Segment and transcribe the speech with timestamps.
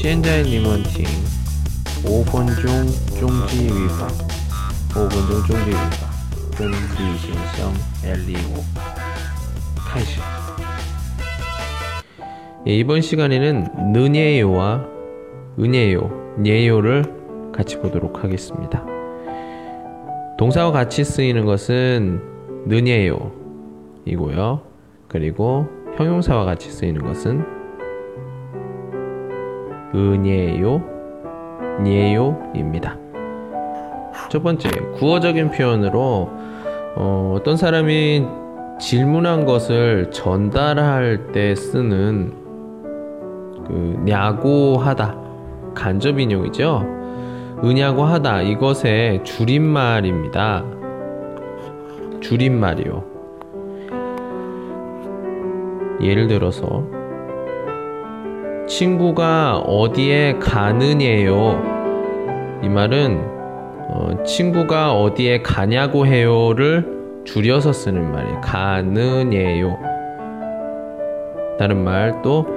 [0.00, 1.04] 现在你们听
[2.04, 2.86] 五分钟
[3.18, 4.06] 中级语法，
[4.94, 6.06] 五分钟中级语法，
[6.56, 7.72] 跟地形相
[8.04, 8.62] L25
[9.88, 10.20] 开始。
[12.66, 14.84] 예, 이번 시간에는 느네요와
[15.58, 16.10] 은예요,
[16.44, 17.04] 예요를
[17.52, 18.84] 같이 보도록 하겠습니다.
[20.36, 22.20] 동사와 같이 쓰이는 것은
[22.66, 24.60] 느네요이고요.
[25.08, 25.66] 그리고
[25.96, 27.44] 형용사와 같이 쓰이는 것은
[29.93, 30.81] 은예요,
[31.85, 32.97] 예요입니다.
[34.29, 36.29] 첫 번째, 구어적인 표현으로
[36.95, 38.25] 어, 어떤 사람이
[38.79, 42.33] 질문한 것을 전달할 때 쓰는
[43.67, 45.17] 그 야고하다
[45.75, 46.85] 간접 인용이죠.
[47.63, 50.65] 은야고하다 이것의 줄임말입니다.
[52.21, 53.03] 줄임말이요.
[56.01, 57.00] 예를 들어서
[58.71, 61.61] 친구가 어디에 가느냐요.
[62.63, 63.19] 이 말은
[63.89, 66.87] 어, 친구가 어디에 가냐고 해요를
[67.25, 68.39] 줄여서 쓰는 말이에요.
[68.41, 69.77] 가느냐요.
[71.59, 72.47] 다른 말 또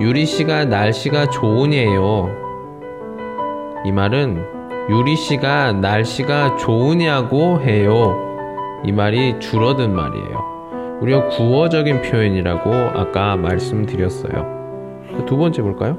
[0.00, 2.30] 유리 씨가 날씨가 좋으냐요.
[3.84, 4.44] 이 말은
[4.90, 8.16] 유리 씨가 날씨가 좋으냐고 해요.
[8.84, 10.98] 이 말이 줄어든 말이에요.
[11.00, 14.61] 우리가 구어적인 표현이라고 아까 말씀드렸어요.
[15.26, 15.98] 두 번째 볼까요?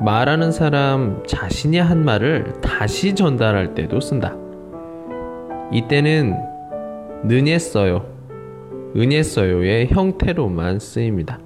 [0.00, 4.36] 말하는 사람 자신이 한 말을 다시 전달할 때도 쓴다.
[5.72, 6.36] 이때는
[7.24, 8.04] 는했어요.
[8.94, 11.38] 은했어요의 형태로만 쓰입니다.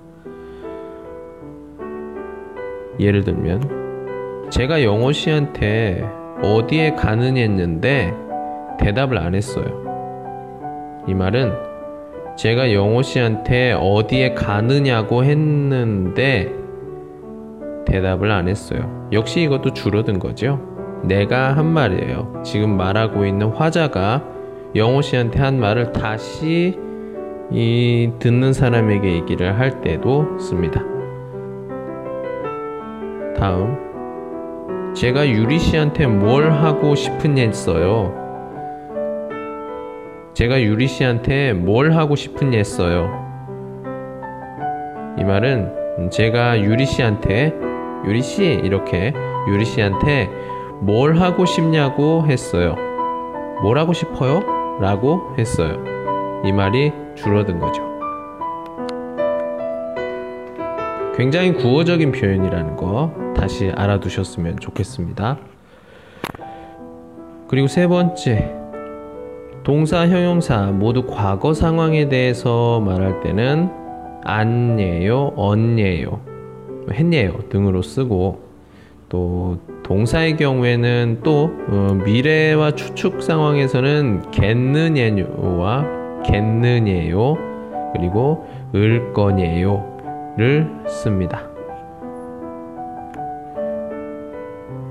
[2.99, 6.07] 예를 들면 제가 영호 씨한테
[6.43, 8.15] 어디에 가느냐 했는데
[8.79, 9.65] 대답을 안 했어요.
[11.07, 11.70] 이 말은
[12.37, 16.53] 제가 영호 씨한테 어디에 가느냐고 했는데
[17.87, 19.09] 대답을 안 했어요.
[19.13, 20.61] 역시 이것도 줄어든 거죠.
[21.03, 22.43] 내가 한 말이에요.
[22.45, 24.25] 지금 말하고 있는 화자가
[24.75, 26.79] 영호 씨한테 한 말을 다시
[27.51, 30.83] 이 듣는 사람에게 얘기를 할 때도 씁니다.
[33.37, 33.91] 다음
[34.95, 38.30] 제가 유리 씨한테 뭘 하고 싶은냐 했어요.
[40.35, 43.11] 제가 유리 씨한테 뭘 하고 싶은냐 했어요.
[45.19, 47.53] 이 말은 제가 유리 씨한테
[48.07, 49.13] 유리 씨 이렇게
[49.49, 50.29] 유리 씨한테
[50.81, 52.75] 뭘 하고 싶냐고 했어요.
[53.63, 54.41] 뭘 하고 싶어요?
[54.81, 55.83] 라고 했어요.
[56.45, 57.83] 이 말이 줄어든 거죠.
[61.17, 65.37] 굉장히 구어적인 표현이라는 거 다시 알아두셨으면 좋겠습니다.
[67.49, 68.60] 그리고 세 번째,
[69.71, 73.71] 동사, 형용사 모두 과거 상황에 대해서 말할 때는
[74.25, 76.21] 안예요, 언예요,
[76.93, 78.41] 했예요 등으로 쓰고
[79.09, 87.37] 또 동사의 경우에는 또 어, 미래와 추측 상황에서는 겠느냐요와 겠느냐요
[87.93, 91.43] 그리고 을 거냐요를 씁니다.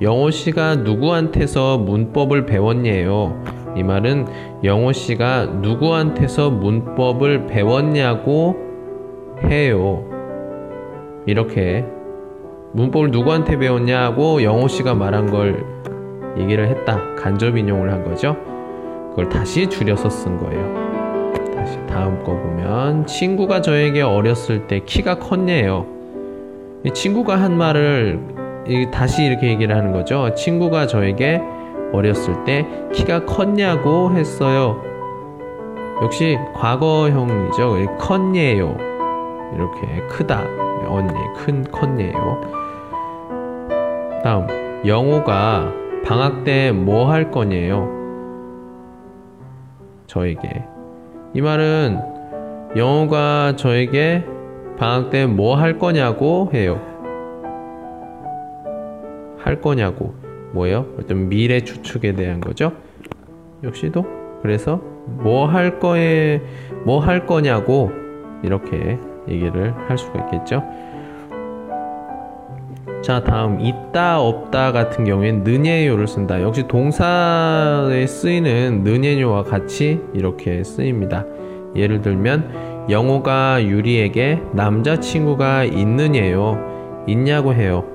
[0.01, 3.58] 영호 씨가 누구한테서 문법을 배웠냐요?
[3.79, 4.27] 이 말은
[4.65, 8.57] 영호 씨가 누구한테서 문법을 배웠냐고
[9.45, 10.03] 해요.
[11.25, 11.85] 이렇게
[12.73, 15.65] 문법을 누구한테 배웠냐고 영호 씨가 말한 걸
[16.37, 16.99] 얘기를 했다.
[17.15, 18.35] 간접 인용을 한 거죠.
[19.11, 21.33] 그걸 다시 줄여서 쓴 거예요.
[21.55, 25.85] 다시 다음 거 보면 친구가 저에게 어렸을 때 키가 컸네요.
[26.83, 28.19] 이 친구가 한 말을
[28.91, 30.33] 다시 이렇게 얘기를 하는 거죠.
[30.35, 31.41] 친구가 저에게
[31.93, 34.81] 어렸을 때 키가 컸냐고 했어요.
[36.01, 37.97] 역시 과거형이죠.
[37.97, 38.77] 컸네요.
[39.55, 40.43] 이렇게 크다.
[40.87, 42.41] 언니 큰 컸네요.
[44.23, 44.47] 다음
[44.85, 45.71] 영호가
[46.05, 47.87] 방학 때 뭐 할 거냐요?
[50.07, 50.63] 저에게
[51.33, 51.99] 이 말은
[52.75, 54.23] 영호가 저에게
[54.77, 56.79] 방학 때 뭐 할 거냐고 해요.
[59.37, 60.13] 할 거냐고
[60.53, 60.85] 뭐예요?
[60.99, 62.71] 어떤 미래 추측에 대한 거죠.
[63.63, 64.05] 역시도
[64.41, 66.41] 그래서 뭐 할 거에
[66.85, 67.91] 뭐 할 거냐고
[68.43, 68.97] 이렇게
[69.27, 70.63] 얘기를 할 수가 있겠죠.
[73.01, 76.41] 자, 다음 있다 없다 같은 경우엔 느냐요를 쓴다.
[76.41, 81.25] 역시 동사에 쓰이는 느냐요와 같이 이렇게 쓰입니다.
[81.75, 87.05] 예를 들면 영호가 유리에게 남자친구가 있느냐요?
[87.07, 87.85] 있냐고 해요.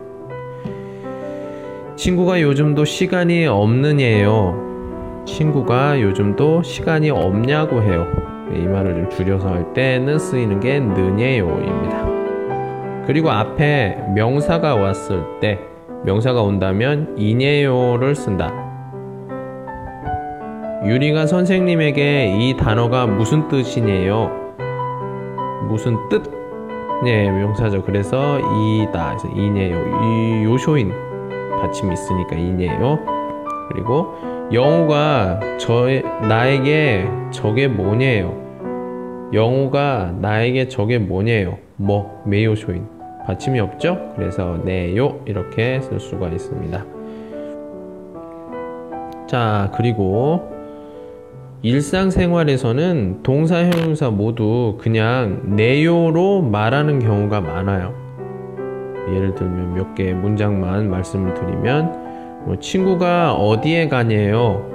[1.96, 5.22] 친구가 요즘도 시간이 없느냐요?
[5.26, 8.06] 친구가 요즘도 시간이 없냐고 해요.
[8.52, 12.04] 이 말을 좀 줄여서 할 때는 쓰이는 게 느냐요입니다.
[13.06, 15.60] 그리고 앞에 명사가 왔을 때
[16.04, 18.52] 명사가 온다면 이네요를 쓴다.
[20.84, 24.30] 유리가 선생님에게 이 단어가 무슨 뜻이네요.
[25.68, 26.22] 무슨 뜻?
[27.04, 27.82] 네, 명사죠.
[27.84, 29.16] 그래서 이다.
[29.34, 29.76] 이네요.
[29.76, 31.03] 이 요쇼인
[31.60, 32.98] 받침이 있으니까 이네요.
[33.70, 34.14] 그리고
[34.52, 35.86] 영우가 저
[36.28, 38.42] 나에게 저게 뭐냐요.
[39.32, 41.58] 영우가 나에게 저게 뭐냐요.
[41.76, 42.86] 뭐 메요쇼인
[43.26, 44.12] 받침이 없죠?
[44.16, 46.84] 그래서 네요 이렇게 쓸 수가 있습니다.
[49.26, 50.52] 자 그리고
[51.62, 58.03] 일상생활에서는 동사 형용사 모두 그냥 네요로 말하는 경우가 많아요.
[59.12, 64.70] 예를 들면 몇 개의 문장만 말씀을 드리면 뭐 친구가 어디에 가냐요?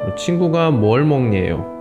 [0.00, 1.72] 뭐 친구가 뭘 먹냐요?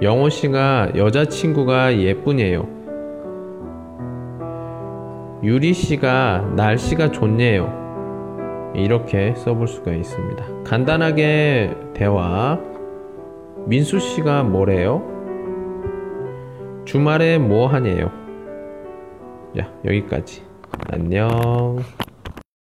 [0.00, 2.66] 영호 씨가 여자친구가 예쁘네요.
[5.42, 8.72] 유리 씨가 날씨가 좋네요.
[8.74, 10.44] 이렇게 써볼 수가 있습니다.
[10.64, 12.58] 간단하게 대화.
[13.66, 15.02] 민수 씨가 뭐래요?
[16.84, 18.21] 주말에 뭐 하네요?
[19.56, 20.42] 자, 여기까지.
[20.90, 21.84] 안녕.